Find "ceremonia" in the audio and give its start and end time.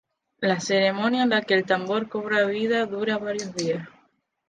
0.59-1.21